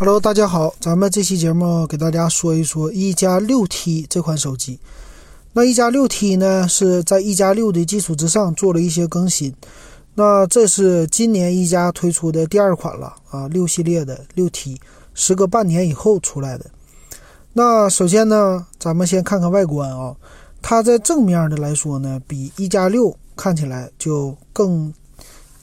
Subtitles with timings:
[0.00, 4.78] Hello，大家好，咱们这期节目给大家说一说一加六 T 这款手机。
[5.54, 9.52] 那一加六 T 呢，是在一加六的基础之上做了一些更新。
[10.14, 14.80] 那这是今年一加推出的第二款了啊，六系列的六 T，
[15.14, 16.66] 时隔半年以后出来的。
[17.54, 20.14] 那首先呢，咱们先看看外观啊，
[20.62, 24.94] 它在正面的来说呢，比一加六看起来就更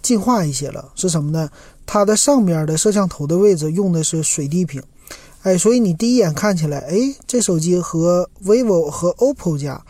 [0.02, 0.91] 进化一些了。
[0.93, 1.49] 是什么呢？
[1.86, 4.81] 它的上边的摄像头的位置用的是水滴屏，
[5.43, 6.96] 哎，所以你第一眼看起来，哎，
[7.27, 9.82] 这手机和 vivo 和 OPPO 家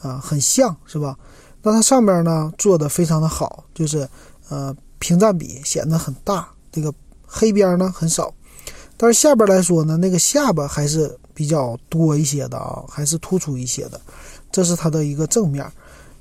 [0.00, 1.16] 啊很像是吧？
[1.62, 4.08] 那它上边呢做的非常的好，就是
[4.48, 6.92] 呃屏占比显得很大，这个
[7.26, 8.32] 黑边呢很少，
[8.96, 14.00] 但是下边来说呢，那个下巴还是比较多一些的啊，还是突出一些的，
[14.52, 15.64] 这是它的一个正面。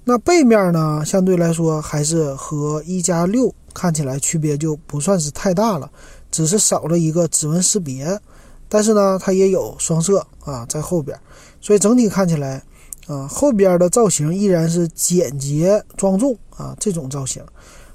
[0.10, 3.54] 那背面呢，相对来说还是和一加六。
[3.74, 5.88] 看起来区别就不算是太大了，
[6.32, 8.20] 只是少了一个指纹识别，
[8.68, 11.16] 但是呢，它也有双摄啊在后边，
[11.62, 12.64] 所以整体看起来，
[13.06, 17.44] 啊后边的造型依然是简洁庄重啊这种造型，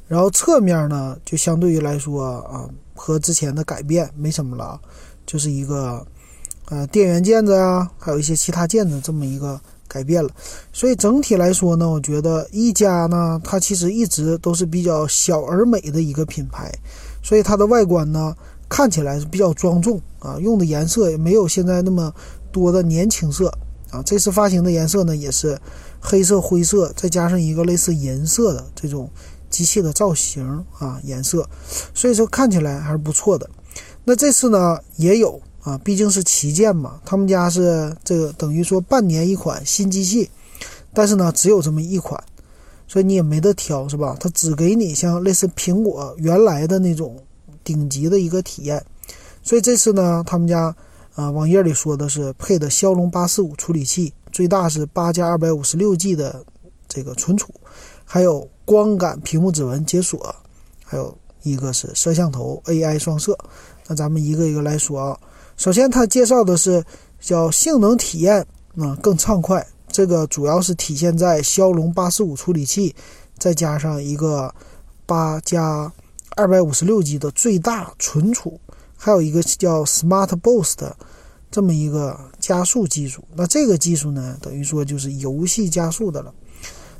[0.06, 4.80] 然后侧面呢就相对于来说啊和之前的改变没什么了，
[5.26, 6.06] 就是一个
[6.66, 9.60] 呃电源键子啊，还有一些其他键子这么一个。
[9.92, 10.30] 改变了，
[10.72, 16.72] 所以整体来说呢，我觉得一加呢，它其实一直都是比较小而美的一个品牌，
[17.22, 18.34] 所以它的外观呢
[18.70, 22.10] 看起来是比较庄重啊，用的颜色也没有现在那么
[22.50, 23.52] 多的年轻色
[23.90, 24.02] 啊。
[24.02, 25.60] 这次发行的颜色呢也是
[26.00, 29.10] 黑色、灰色，再加上一个类似银色的这种
[29.50, 31.46] 机器的造型啊颜色，
[31.92, 33.50] 所以说看起来还是不错的。
[34.04, 35.38] 那这次呢也有。
[35.62, 40.28] 啊，毕竟是旗舰嘛，他们家是这个等于说半年一款新机器，
[40.92, 42.20] 但是呢只有这么一款，
[42.88, 44.16] 所以你也没得挑，是吧？
[44.18, 47.16] 它只给你像类似苹果原来的那种
[47.62, 48.84] 顶级的一个体验，
[49.40, 50.74] 所以这次呢，他们家
[51.14, 56.44] 啊网页里说的是配的骁龙八四五处理器，最大是八加二百五十六 G 的
[56.88, 57.54] 这个存储，
[58.04, 60.34] 还有光感屏幕指纹解锁，
[60.84, 63.38] 还有一个是摄像头 AI 双摄，
[63.86, 65.16] 那咱们一个一个来说啊。
[65.56, 66.84] 首先，它介绍的是
[67.20, 68.44] 叫性能体验
[68.76, 72.94] 啊更畅快，这个主要是体现在骁龙八四五处理器，
[73.38, 74.52] 再加上一个
[75.06, 75.92] 八加
[76.34, 78.58] 二百五十六 G 的最大存储，
[78.96, 80.96] 还有一个叫 Smart Boost 的
[81.50, 83.22] 这么一个加速技术。
[83.36, 86.34] 那这个技术呢，等于说就是游戏加速的了。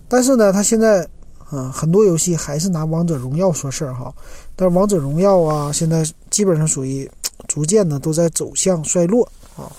[0.06, 1.08] 但是呢，它现在
[1.50, 4.14] 啊很多游戏还是拿王者荣耀说事儿哈，
[4.54, 7.10] 但是王者荣耀啊现在基本上属于。
[7.48, 9.70] 逐渐呢都在走向衰落啊，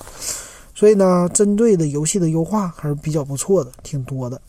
[0.75, 4.39] 所以呢，针对的游戏的优化还是比较不错的，挺多的。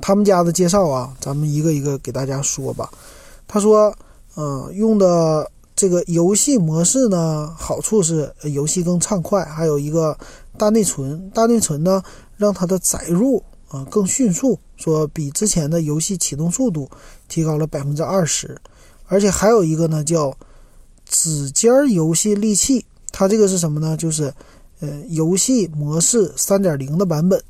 [0.00, 2.88] 他们家的介绍啊，咱们一个一个给大家说吧。
[3.46, 3.94] 他说，
[4.36, 10.16] 嗯，用的这个游戏模式呢，好处是游戏更畅快，还有一个
[10.56, 12.02] 大内存，大内存呢
[12.36, 16.88] 让它的载入啊更迅速，说比之前的游戏启动速度
[17.28, 18.56] 提高了百分之二十，
[19.06, 20.34] 而且还有一个呢叫。
[21.08, 23.96] 指尖游戏利器，它这个是什么呢？
[23.96, 24.32] 就是，
[24.80, 27.42] 呃，游戏模式三点零的版本，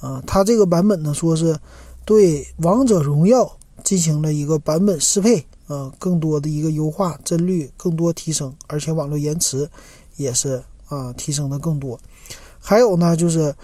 [0.00, 1.58] 啊，它这个版本呢，说是
[2.04, 9.68] 对王者荣耀进行了一个版本适配，啊，更多的一个优化，帧率更多提升，而且网络延迟
[10.16, 11.98] 也是啊提升的更多。
[12.60, 13.54] 还有呢，就是，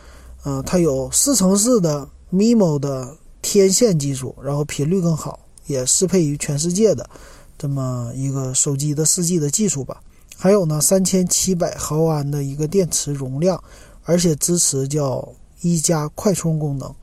[0.43, 7.09] 呃，它有四乘四的 MIMO 的天线技术，然后频率更好，也适配于全世界的。
[7.59, 10.01] 这么一个手机的四 G 的技术吧，
[10.37, 13.63] 还有呢，三千七百毫安的一个电池容量，
[14.05, 15.27] 而且支持叫
[15.63, 16.95] 一加快充功能，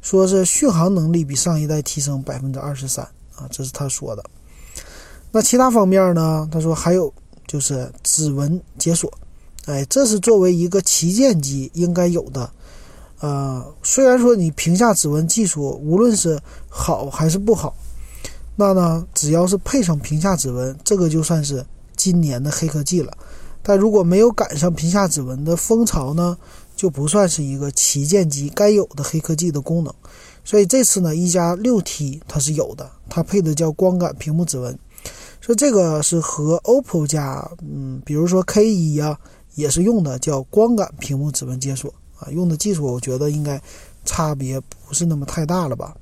[0.00, 3.04] 说是续航能力比上一代提升百分之二十三
[3.36, 4.24] 啊，这是他说的。
[5.30, 6.48] 那其他方面呢？
[6.50, 7.12] 他说还有
[7.46, 9.10] 就是指纹解锁，
[9.66, 12.50] 哎，这是作为一个旗舰机应该有的。
[13.20, 16.38] 呃，虽然说你屏下指纹技术无论是
[16.68, 17.72] 好还是不好。
[18.56, 21.64] 那呢，只要是配上屏下指纹，这个就算是
[21.96, 23.16] 今年的黑科技了。
[23.62, 26.36] 但如果没有赶上屏下指纹的风潮呢，
[26.76, 29.94] 就不算是一个旗舰机该有的黑科技的功能。
[30.44, 34.76] 所以这次呢，一加六 T 它是有的，它配的叫光感屏幕指纹。
[35.40, 39.18] 所以这个是和 OPPO 家，嗯，比如说 K 一啊，
[39.54, 43.60] 也是用的叫光感屏幕指纹解锁啊，用的技术我觉得应该
[44.04, 45.96] 差别不是那么太大了吧。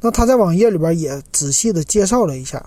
[0.00, 2.64] 那他在网页里边也仔细的介绍了一下，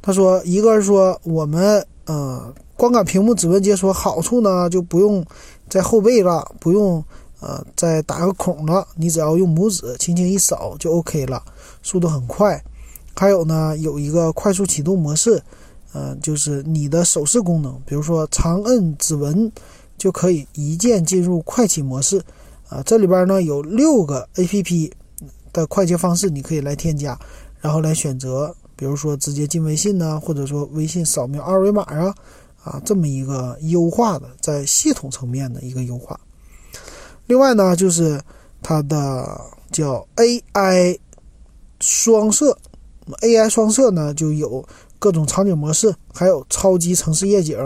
[0.00, 5.24] 他说，一个是说我们呃光感屏幕指纹解锁好处呢，就不用
[5.68, 7.02] 在后背了，不用
[7.40, 11.42] 呃再打个孔了，你只要用拇指轻轻一扫就 OK 了，
[11.82, 12.62] 速度很快。
[13.14, 15.40] 还有呢，有一个快速启动模式，
[15.92, 19.52] 呃，就是你的手势功能，比如说长摁指纹
[19.96, 22.20] 就可以一键进入快启模式。
[22.68, 24.92] 啊，这里边呢有六个 A P P
[25.52, 27.18] 的快捷方式，你可以来添加，
[27.60, 32.14] 然后来选择，比如说直接进微信呢，或者说微信扫描二维码啊，
[32.64, 36.18] 啊，这么一个优化的在系统层面的一个优化。
[37.26, 38.20] 另外呢，就是
[38.62, 39.40] 它的
[39.70, 40.98] 叫 A I
[41.80, 42.56] 双摄
[43.20, 44.64] ，A I 双摄呢就有
[44.98, 47.56] 各种场景模式，还有超级城市夜景，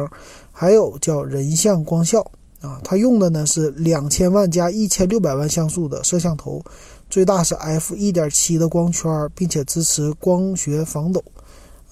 [0.52, 2.20] 还有叫人像光效。
[2.62, 6.60] 啊，它用的呢是两千万加一千六百万像素的摄像头，
[7.08, 11.22] 最大是 f 一点七的光圈，并且支持光学防抖。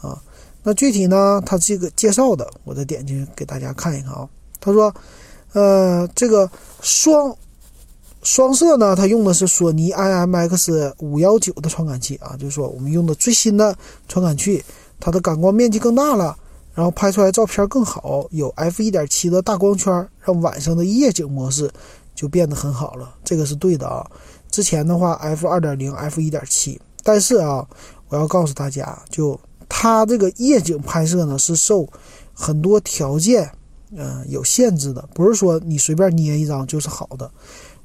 [0.01, 0.23] 啊，
[0.63, 4.29] 那具体呢，它这个介绍的，我再点进去给大家看一看啊。
[4.61, 4.95] 他说，
[5.53, 6.51] 呃，这个
[6.83, 7.35] 双
[8.23, 13.77] 双摄呢，它用的是索尼 IMX 五幺九的传感器啊，就是说我们用的最新的
[14.09, 14.65] 传感器，
[14.99, 16.37] 它的感光面积更大了。
[16.75, 21.71] 然后拍出来照片更好，有 f 一点七的大光圈，让晚上的夜景模式
[22.17, 23.15] 就变得很好了。
[23.23, 24.05] 这个是对的啊。
[24.55, 27.67] 之前的话 f 二点零、f 一点七，但是啊，
[28.07, 29.37] 我要告诉大家，就
[29.69, 31.89] 它这个夜景拍摄呢是受
[32.33, 33.51] 很多条件，
[33.97, 37.29] 嗯，有限制的，不是说你随便捏一张就是好的。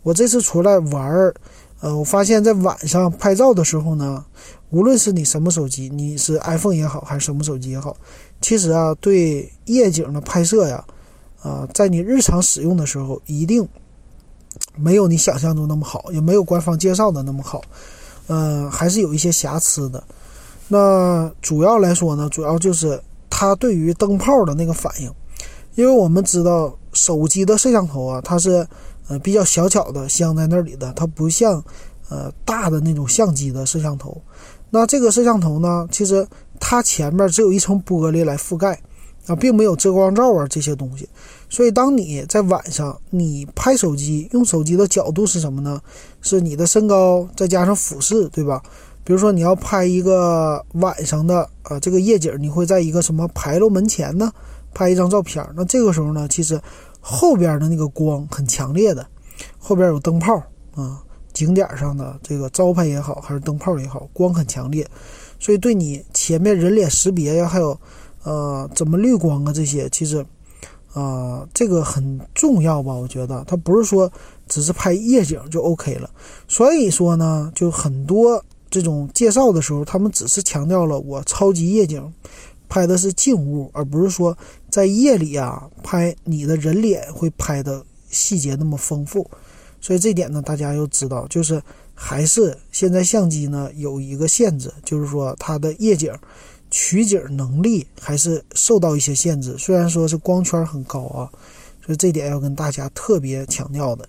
[0.04, 1.34] 我这次出来玩儿，
[1.80, 4.24] 呃，我发现在晚上拍照的时候呢，
[4.70, 7.98] 无论是你什么手机，你是 iPhone 也好，还是什么手机也好。
[8.42, 10.86] 其实啊，对夜景的拍摄呀，
[11.42, 13.68] 啊，在你日常使用的时候，一定
[14.82, 17.62] 没有你想象中那么好，也没有官方介绍的那么好，
[18.28, 20.04] 嗯，还是有一些瑕疵的。
[20.68, 25.12] 那主要来说呢，主要就是它对于灯泡的那个反应，
[25.76, 28.66] 因为我们知道手机的摄像头啊，它是
[29.08, 31.64] 呃比较小巧的镶在那里的，它不像
[32.10, 34.22] 呃大的那种相机的摄像头。
[34.70, 36.28] 那这个摄像头呢，其实。
[36.62, 38.78] 它前面只有一层玻璃来覆盖，
[39.28, 41.08] 啊，并没有遮光罩啊这些东西，
[41.50, 45.80] 所以当你在晚上你拍手机用手机的角度是什么呢？
[46.22, 48.62] 是你的身高再加上俯视，对吧？
[49.04, 54.32] 比如说你要拍一个晚上的啊这个夜景，你会在一个什么牌楼门前呢
[54.74, 55.44] 拍一张照片？
[55.56, 56.60] 那这个时候呢，其实
[57.00, 59.06] 后边的那个光很强烈的，
[59.58, 60.36] 后边有灯泡
[60.76, 61.02] 啊，
[61.34, 64.88] 景点上的这个招牌也好，还是灯泡也好，光很强烈。
[65.40, 67.80] 所以对你前面人脸识别呀，还有，
[68.30, 70.24] 呃，怎么滤光啊这些，其实，
[70.94, 72.94] 啊，这个很重要吧？
[72.94, 74.12] 我觉得它不是说
[74.48, 76.08] 只是拍夜景就 OK 了。
[76.48, 82.14] 所以说呢，就很多这种介绍的时候，他们只是强调了我超级夜景，
[82.68, 84.38] 拍的是静物，而不是说
[84.70, 89.28] 在夜里啊拍你的人脸会拍的细节那么丰富。
[89.82, 91.60] 所以这点呢，大家要知道，就是。
[92.02, 96.10] 还是现在相机呢有一个限制，就是说它的夜景
[96.72, 99.58] 取景能力还是受到一些限制。
[99.58, 101.30] 虽然说是光圈很高啊，
[101.86, 104.08] 所以这点要跟大家特别强调的。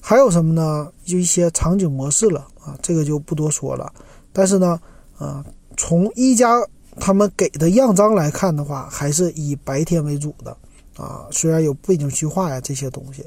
[0.00, 0.92] 还有什么呢？
[1.04, 3.92] 就一些场景模式了啊，这个就不多说了。
[4.32, 4.80] 但是呢，
[5.18, 5.44] 啊，
[5.76, 6.62] 从一加
[7.00, 10.56] 他们给的样张来看的话，还是以白天为主的
[10.96, 11.26] 啊。
[11.30, 13.24] 虽然有背景虚化呀这些东西，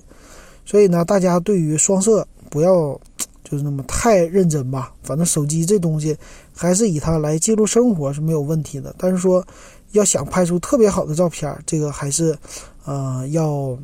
[0.65, 2.99] 所以呢，大家对于双摄不要。
[3.49, 6.17] 就是那么太认真吧，反正手机这东西
[6.53, 8.93] 还是以它来记录生活是没有问题的。
[8.97, 9.41] 但是说
[9.93, 12.37] 要想拍出特别好的照片，这个还是
[12.83, 13.77] 呃要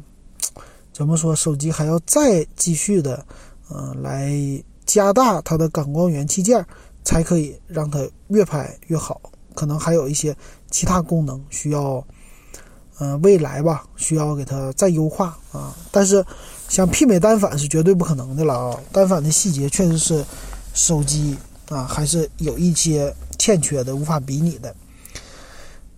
[0.92, 1.34] 怎么说？
[1.34, 3.26] 手机还要再继续的
[3.70, 4.34] 呃来
[4.86, 6.66] 加大它的感光元器件，
[7.06, 9.22] 才可以让它越拍越好。
[9.56, 10.36] 可能还有一些
[10.70, 12.06] 其他功能需要，
[12.98, 15.74] 呃未来吧需要给它再优化啊。
[15.90, 16.22] 但是。
[16.74, 18.80] 想媲美单反是绝对不可能的了啊！
[18.92, 20.26] 单反的细节确实是
[20.74, 21.38] 手机
[21.70, 24.76] 啊，还是有一些欠缺的，无法比拟的。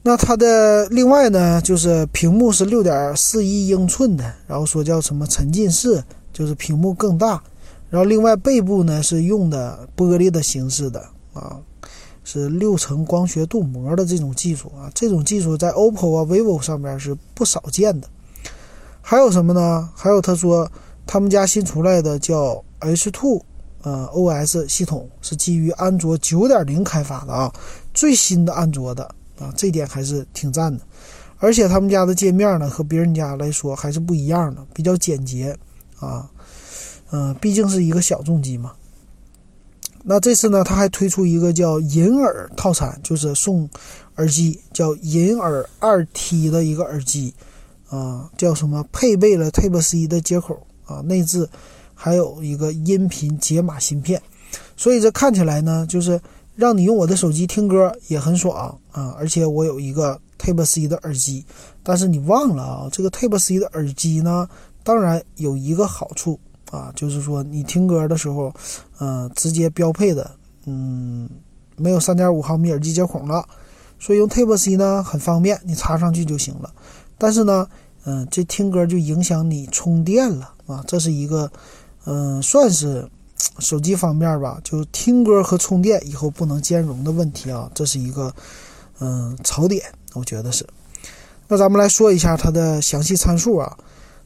[0.03, 6.03] 那它的另外呢，就是屏幕是六点四一英寸的，然后说叫什么沉浸式，
[6.33, 7.41] 就是屏幕更大。
[7.89, 10.99] 然后另外背部呢是用的玻璃的形式的
[11.31, 11.57] 啊，
[12.25, 18.09] 是六层光学镀膜的这种技术啊，这种技术在 OPPO 啊、vivo 上面是不少见的。
[19.07, 19.87] 还有什么呢？
[19.95, 20.67] 还有他说
[21.05, 23.39] 他们家新出来的叫 H2，
[23.83, 27.53] 呃，OS 系统是基于安卓9.0开发的啊，
[27.93, 29.03] 最新的安卓的
[29.37, 30.83] 啊，这点还是挺赞的。
[31.37, 35.55] 而且他们家的界面呢和别人家来说还是不一样的，比较简洁
[35.99, 36.27] 啊，
[37.11, 38.71] 嗯，毕竟是一个小众机嘛。
[40.03, 43.69] 那这次呢，他还推出一个叫银耳套餐，就是送
[44.15, 47.31] 耳机，叫银耳二 T 的一个耳机。
[47.95, 48.85] 啊，叫什么？
[48.91, 51.47] 配备了 Type C 的接口啊，内置
[51.93, 54.21] 还有一个音频解码芯片，
[54.75, 56.19] 所以这看起来呢，就是
[56.55, 59.15] 让你用我的手机听歌也很爽啊。
[59.17, 61.45] 而且我有一个 Type C 的耳机，
[61.83, 64.47] 但是你忘了啊，这个 Type C 的耳机呢，
[64.83, 66.37] 当然有一个好处
[66.71, 68.53] 啊，就是说你听歌的时候，
[68.99, 70.29] 嗯，直接标配的，
[70.65, 71.29] 嗯，
[71.77, 73.47] 没有三点五毫米耳机接孔了，
[73.99, 76.73] 所以用 Type C 呢很方便，你插上去就行了。
[77.17, 77.65] 但是呢，
[78.05, 81.51] 嗯，这听歌就影响你充电了啊，这是一个，
[82.05, 83.07] 嗯，算是
[83.59, 88.33] 手机方面吧，就听歌和充电以后不能兼容的问题啊，这是一个，
[88.99, 89.83] 嗯，槽点。
[90.13, 90.65] 我觉得是，
[91.47, 93.77] 那咱们来说一下它的详细参数啊。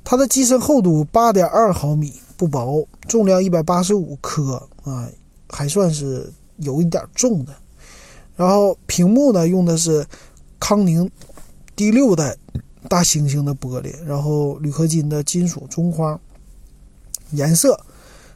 [0.03, 5.07] 它的机身厚度八点二毫米，不薄，重量一百八十五克啊，
[5.49, 7.53] 还算是有一点重的。
[8.35, 10.05] 然后屏幕呢，用的是
[10.59, 11.09] 康宁
[11.75, 12.35] 第六代
[12.87, 16.19] 大猩猩的玻璃，然后铝合金的金属中框。
[17.31, 17.79] 颜色，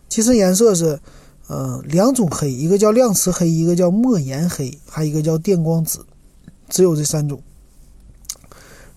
[0.09, 0.99] 机身颜色是，
[1.47, 6.05] 嗯，两种黑，一个叫亮瓷黑，一个叫墨岩黑，还有一个叫电光紫。
[6.69, 7.39] 只有这三种，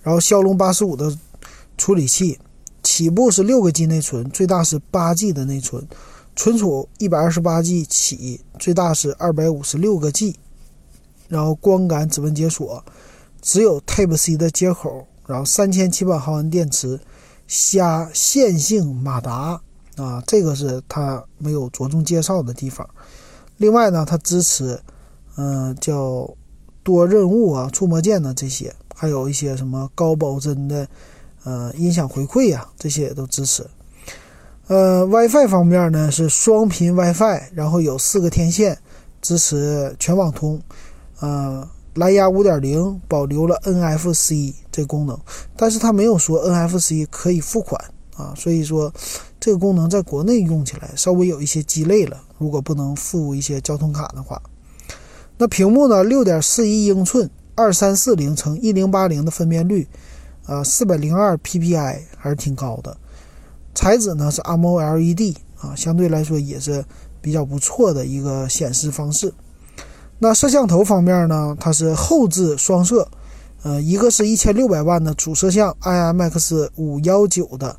[0.03, 1.15] 然后骁龙八十五的
[1.77, 2.39] 处理器，
[2.83, 5.87] 起步是六个 G 内存，最大是八 G 的内存，
[6.35, 10.37] 存储一百二十八 G 起，最大是二百五十六个 G，
[11.29, 12.83] 然后光感指纹解锁，
[13.43, 16.99] 只有 Type C 的接口，然后三千七百毫安电池，
[17.47, 19.61] 加线性马达
[19.97, 22.89] 啊，这个是它没有着重介绍的地方。
[23.57, 24.81] 另外呢，它支持，
[25.37, 26.29] 嗯，叫。
[26.87, 30.87] 多任务啊，触摸键呢，这些还有一些什么高保真的，
[31.43, 33.67] 呃，音响回馈呀，这些也都支持。
[34.69, 38.79] 呃，WiFi 方面呢是双频 WiFi，然后有四个天线，
[39.21, 40.63] 支持全网通。
[41.19, 45.19] 呃，蓝牙5.0保留了 NFC 这功能，
[45.57, 47.81] 但是它没有说 NFC 可以付款
[48.15, 48.93] 啊，所以说
[49.41, 52.23] 这个功能在国内用起来稍微有一些鸡肋了。
[52.39, 54.41] 如果不能付一些交通卡的话。
[55.39, 56.05] 那屏幕呢？
[56.05, 59.89] 六点四一英寸，二三四零乘一零八零的分辨率，
[60.47, 62.97] 呃，四百零二 PPI 还是挺高的。
[63.75, 66.85] 材质呢是 AMOLED 啊，相对来说也是
[67.21, 69.33] 比较不错的一个显示方式。
[70.19, 73.09] 那摄像头方面呢，它是后置双摄，
[73.63, 77.77] 呃，一个是一千六百万的主摄像 IMX 五幺九的。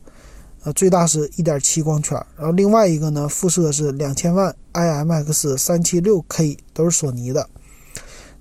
[0.63, 7.47] 呃，最大是一点七光圈，然后另外一个呢，副摄是两千万 IMX 三七六 K，都是索尼的，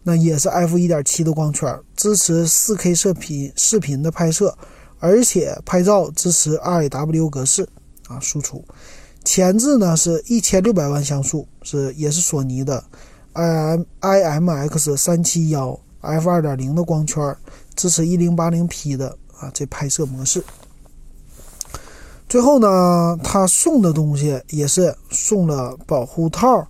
[0.03, 4.57] 那也是 f 一点七的光圈，支持四 K 视频视频的拍摄，
[4.99, 7.69] 而且拍照支持 RAW 格式
[8.09, 8.65] 啊输出。
[9.23, 12.83] 前置呢是一千六百万像素，是也是索尼的
[13.37, 17.37] IM IMX 三七幺 f 二点零的光圈，
[17.75, 20.43] 支持一零八零 P 的啊这拍摄模式。
[22.26, 26.66] 最后呢，他送的东西也是送了保护套，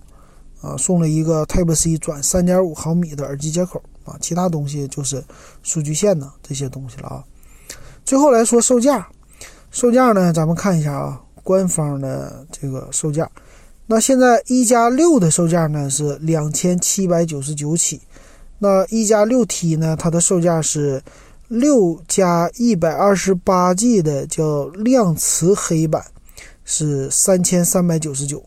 [0.61, 5.23] 啊，送了一个 Type C 转3.5毫米的耳机接口啊，其他东西就是
[5.63, 7.23] 数据线呢这些东西了啊。
[8.03, 9.07] 最后来说售价，
[9.71, 13.29] 售价呢，咱们看一下啊，官方的这个售价。
[13.87, 18.01] 那现在一加六的售价呢是两千七百九十九起，
[18.59, 21.01] 那一加六 T 呢，它的售价是。
[21.49, 26.03] 六加一百二十八 G 的叫亮瓷黑版
[26.65, 28.43] 是三千三百九十九，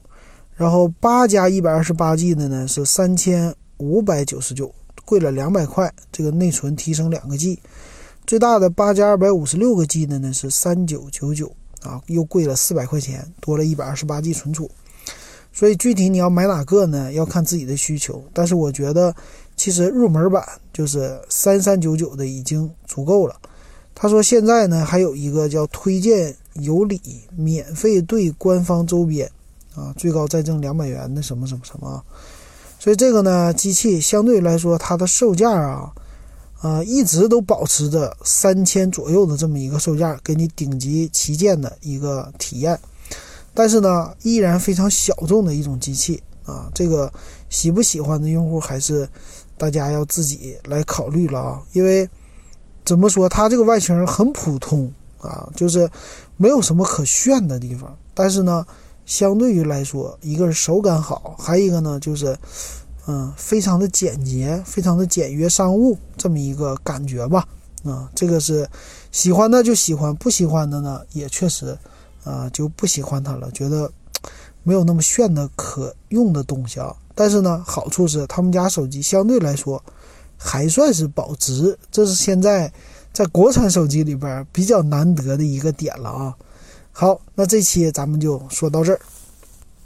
[0.54, 4.70] 然后八加一百二十八 G 的呢是三千五百九十九，
[5.06, 5.90] 贵了两百块。
[6.12, 7.58] 这个内存提升两个 G，
[8.26, 14.70] 最大的八加二百五十六个 G 的呢是三九九九啊，又贵了四百块钱，多了一百二十八 G 存储。
[15.52, 17.12] 所以具体你要买哪个呢？
[17.12, 19.14] 要看自己的需求，但是我觉得。
[19.56, 20.42] 其实入门版
[20.72, 23.36] 就是三三九九的已经足够了。
[23.94, 26.98] 他说现在呢还有一个叫推荐有礼，
[27.36, 29.30] 免费兑官方周边，
[29.74, 32.02] 啊，最高再赠两百元的什么什么什么。
[32.78, 35.92] 所以这个呢机器相对来说它的售价啊，
[36.62, 42.80] 啊一直都保持着三千左右的这么一个售价，给你顶级旗舰的一个体验。
[43.54, 47.12] 但是呢依然非常小众的一种机器啊，这个
[47.48, 49.08] 喜不喜欢的用户还是。
[49.60, 52.08] 大家要自己来考虑了啊，因为
[52.82, 54.90] 怎么说，它这个外形很普通
[55.20, 55.86] 啊，就是
[56.38, 57.94] 没有什么可炫的地方。
[58.14, 58.66] 但是呢，
[59.04, 62.34] 相对于来说，一个是手感好，还有一个呢就是，
[63.06, 67.46] 嗯，非常的简洁，非常的简约商务这么一个感觉吧。
[67.84, 68.66] 啊，这个是
[69.12, 71.76] 喜欢的就喜欢，不喜欢的呢也确实
[72.30, 73.90] 啊就不喜欢它了，觉得
[74.62, 76.94] 没有那么炫的可用的东西啊。
[77.14, 79.82] 但是呢，好处是他们家手机相对来说
[80.36, 82.72] 还算是保值，这是现在
[83.12, 86.36] 在国产手机里边比较难得的一个点了啊。
[86.92, 89.00] 好，那这期咱们就说到这儿。